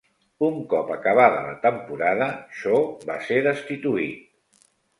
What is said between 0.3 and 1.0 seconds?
Un cop